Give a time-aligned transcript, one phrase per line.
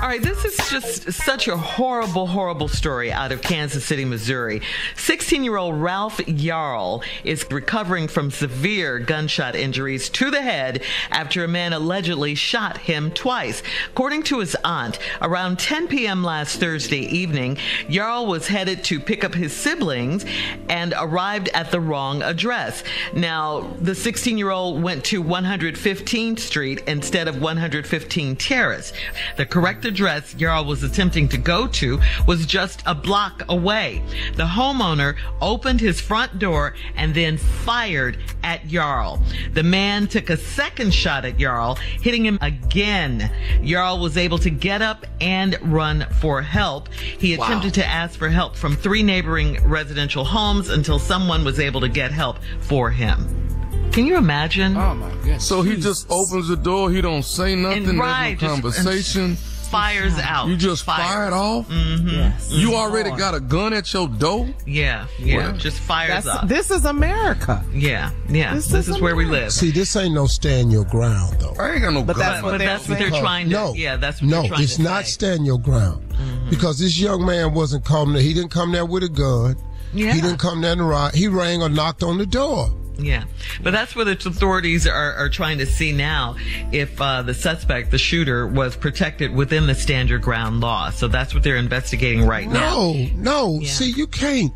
[0.00, 4.62] All right, this is just such a horrible, horrible story out of Kansas City, Missouri.
[4.96, 11.44] 16 year old Ralph Yarl is recovering from severe gunshot injuries to the head after
[11.44, 13.62] a man allegedly shot him twice.
[13.90, 16.24] According to his aunt, around 10 p.m.
[16.24, 20.24] last Thursday evening, Yarl was headed to pick up his siblings
[20.70, 22.84] and arrived at the wrong address.
[23.12, 28.94] Now, the 16 year old went to 115th Street instead of 115 Terrace.
[29.36, 34.02] The correct address Yarl was attempting to go to was just a block away.
[34.36, 39.20] The homeowner opened his front door and then fired at Yarl.
[39.52, 43.30] The man took a second shot at Yarl, hitting him again.
[43.60, 46.88] Yarl was able to get up and run for help.
[46.94, 47.82] He attempted wow.
[47.82, 52.12] to ask for help from three neighboring residential homes until someone was able to get
[52.12, 53.50] help for him.
[53.92, 54.76] Can you imagine?
[54.76, 55.44] Oh my goodness.
[55.44, 56.92] So he just opens the door.
[56.92, 57.88] He don't say nothing.
[57.88, 59.34] And right, no conversation.
[59.34, 60.48] Just, fires out.
[60.48, 60.98] You just Fire.
[60.98, 61.68] fired off?
[61.68, 62.08] Mm-hmm.
[62.08, 62.50] Yes.
[62.50, 64.48] You already got a gun at your door?
[64.66, 65.52] Yeah, yeah.
[65.52, 66.48] Just fires That's, up.
[66.48, 67.64] This is America.
[67.72, 68.54] Yeah, yeah.
[68.54, 69.52] This, this is, is where we live.
[69.52, 71.54] See, this ain't no stand your ground, though.
[71.58, 72.26] I ain't got no but gun.
[72.26, 73.52] That's what, but they're, that's what they're trying to.
[73.52, 74.40] No, yeah, that's what no.
[74.42, 75.12] They're trying it's to not say.
[75.12, 76.50] stand your ground mm-hmm.
[76.50, 78.14] because this young man wasn't coming.
[78.14, 78.22] There.
[78.22, 79.56] He didn't come there with a gun.
[79.92, 80.12] Yeah.
[80.12, 81.14] He didn't come there to ride.
[81.14, 82.68] He rang or knocked on the door.
[83.04, 83.24] Yeah,
[83.62, 86.36] but that's what the authorities are, are trying to see now
[86.72, 90.90] if uh, the suspect, the shooter, was protected within the stand your ground law.
[90.90, 92.70] So that's what they're investigating right no, now.
[92.70, 93.60] No, no.
[93.60, 93.70] Yeah.
[93.70, 94.52] See, you can't,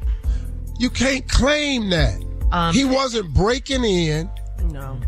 [0.78, 2.22] you can't claim that.
[2.52, 4.30] Um, he wasn't breaking in.
[4.64, 4.98] No,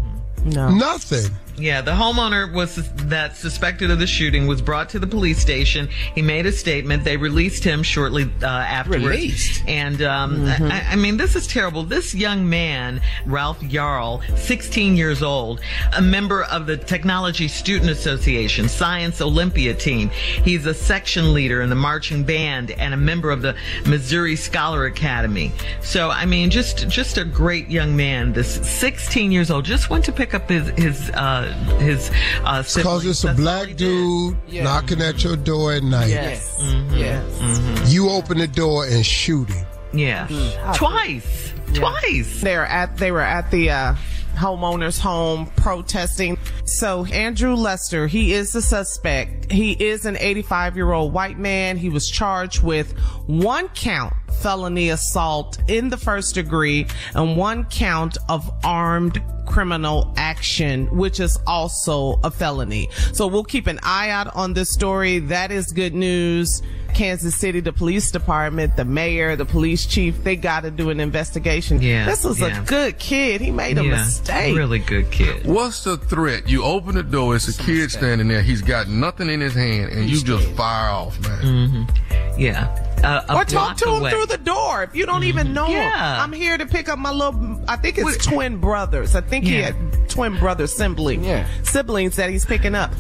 [0.45, 1.31] no, nothing.
[1.59, 5.89] Yeah, the homeowner was that suspected of the shooting was brought to the police station.
[6.15, 7.05] He made a statement.
[7.05, 9.05] They released him shortly uh, afterwards.
[9.05, 9.67] Released.
[9.67, 10.65] And um, mm-hmm.
[10.65, 11.83] I, I, mean, this is terrible.
[11.83, 15.61] This young man, Ralph Yarl, 16 years old,
[15.97, 20.11] a member of the Technology Student Association Science Olympiad team.
[20.11, 23.57] He's a section leader in the marching band and a member of the
[23.87, 25.53] Missouri Scholar Academy.
[25.81, 28.35] So, I mean, just just a great young man.
[28.35, 31.11] This 16 years old just went to pick up his his.
[31.11, 31.46] Uh,
[31.79, 32.11] his
[32.45, 34.65] uh, because it's a That's black dude yeah.
[34.65, 36.09] knocking at your door at night.
[36.09, 36.97] Yes, mm-hmm.
[36.97, 37.39] yes.
[37.39, 37.85] Mm-hmm.
[37.89, 39.67] You open the door and shoot him.
[39.93, 40.77] Yeah, mm.
[40.77, 41.81] twice, yeah.
[41.81, 42.41] twice.
[42.41, 43.71] They were at they were at the.
[43.71, 43.95] Uh,
[44.37, 46.39] homeowner's home protesting.
[46.65, 49.51] So Andrew Lester, he is the suspect.
[49.51, 51.77] He is an 85 year old white man.
[51.77, 52.93] He was charged with
[53.27, 60.87] one count felony assault in the first degree and one count of armed criminal action,
[60.97, 62.89] which is also a felony.
[63.13, 65.21] So we'll keep an eye out on this story.
[65.21, 66.63] That is good news.
[66.97, 70.99] Kansas City, the police department, the mayor, the police chief, they got to do an
[70.99, 71.83] investigation.
[71.83, 72.07] Yeah.
[72.07, 72.63] This was yeah.
[72.63, 73.43] a good kid.
[73.43, 74.57] He made a yeah, mistake.
[74.57, 75.45] Really good kid.
[75.45, 76.49] What's the threat?
[76.49, 78.41] You open the door, it's a kid standing there.
[78.41, 81.43] He's got nothing in his hand, and you just fire off, man.
[81.43, 82.41] Mm-hmm.
[82.41, 82.83] Yeah.
[83.05, 84.11] Uh, or talk to away.
[84.11, 85.29] him through the door if you don't mm-hmm.
[85.29, 86.15] even know yeah.
[86.15, 86.23] him.
[86.23, 87.63] I'm here to pick up my little.
[87.69, 89.15] I think it's twin brothers.
[89.15, 89.51] I think yeah.
[89.51, 91.27] he had twin brother siblings.
[91.27, 91.47] Yeah.
[91.63, 92.91] Siblings that he's picking up.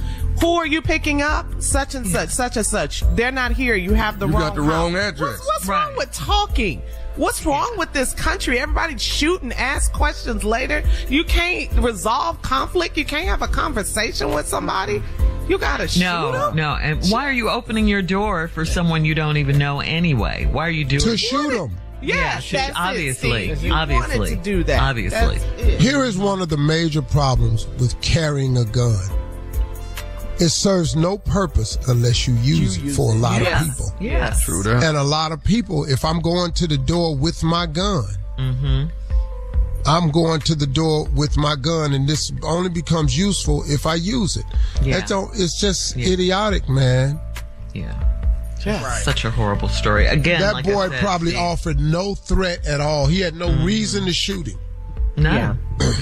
[0.40, 1.46] Who are you picking up?
[1.62, 3.02] Such and such, such and such.
[3.14, 3.74] They're not here.
[3.74, 4.42] You have the you wrong.
[4.42, 4.70] You got the house.
[4.70, 5.20] wrong address.
[5.20, 5.86] What's, what's right.
[5.86, 6.82] wrong with talking?
[7.16, 8.58] What's wrong with this country?
[8.58, 10.82] Everybody shoot and ask questions later.
[11.08, 12.98] You can't resolve conflict.
[12.98, 15.02] You can't have a conversation with somebody.
[15.48, 16.56] You gotta shoot no, them.
[16.56, 16.74] no.
[16.74, 20.46] And why are you opening your door for someone you don't even know anyway?
[20.52, 21.76] Why are you doing to shoot them?
[22.02, 24.82] Yeah, yeah obviously, it, obviously, to do that.
[24.82, 25.38] Obviously,
[25.78, 29.08] here is one of the major problems with carrying a gun.
[30.38, 33.60] It serves no purpose unless you use you it for a lot yes.
[33.60, 33.92] of people.
[34.00, 34.82] Yes, true that.
[34.82, 38.04] And a lot of people, if I'm going to the door with my gun,
[38.38, 38.86] mm-hmm.
[39.86, 43.94] I'm going to the door with my gun, and this only becomes useful if I
[43.94, 44.44] use it.
[44.82, 44.98] Yeah.
[44.98, 46.08] That don't, it's just yeah.
[46.08, 47.20] idiotic, man.
[47.72, 48.02] Yeah.
[48.64, 48.82] Yeah.
[48.82, 49.02] Right.
[49.02, 50.06] Such a horrible story.
[50.06, 51.40] Again, that like boy said, probably Steve.
[51.40, 53.06] offered no threat at all.
[53.06, 53.64] He had no mm.
[53.64, 54.58] reason to shoot him.
[55.16, 55.32] No.
[55.32, 55.56] Yeah.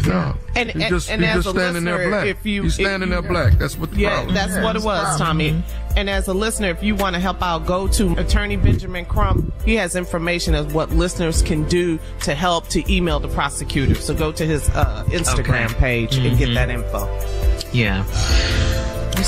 [0.07, 0.37] No.
[0.57, 2.27] And, he's and, just, and he's as just a standing listener, there black.
[2.27, 3.53] if you, he's standing if there black.
[3.55, 4.63] That's what the yeah, problem that's is.
[4.65, 5.63] what it was, Tommy.
[5.97, 9.53] And as a listener, if you want to help out, go to Attorney Benjamin Crump.
[9.65, 13.95] He has information of what listeners can do to help to email the prosecutor.
[13.95, 15.75] So go to his uh, Instagram Okay.
[15.75, 16.27] page Mm-hmm.
[16.27, 17.07] and get that info.
[17.73, 18.05] Yeah.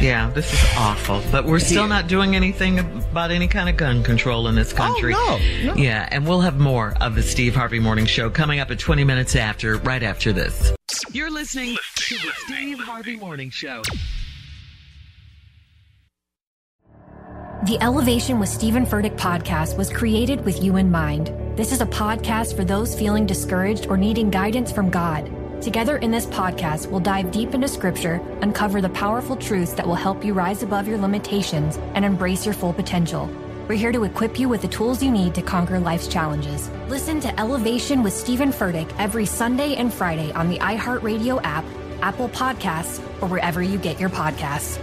[0.00, 1.22] Yeah, this is awful.
[1.30, 1.88] But we're still Yeah.
[1.88, 5.12] not doing anything about any kind of gun control in this oh, country.
[5.14, 5.76] Oh, no, no.
[5.76, 9.04] Yeah, and we'll have more of the Steve Harvey Morning Show coming up at 20
[9.04, 10.72] minutes after, right after this.
[11.12, 13.82] You're listening to the Steve Harvey Morning Show.
[17.66, 21.32] The Elevation with Stephen Furtick podcast was created with you in mind.
[21.56, 25.28] This is a podcast for those feeling discouraged or needing guidance from God.
[25.60, 29.96] Together in this podcast, we'll dive deep into scripture, uncover the powerful truths that will
[29.96, 33.28] help you rise above your limitations and embrace your full potential.
[33.68, 36.70] We're here to equip you with the tools you need to conquer life's challenges.
[36.88, 41.64] Listen to Elevation with Stephen Furtick every Sunday and Friday on the iHeartRadio app,
[42.02, 44.80] Apple Podcasts, or wherever you get your podcasts.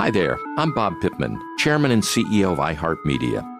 [0.00, 3.59] Hi there, I'm Bob Pittman, Chairman and CEO of iHeartMedia.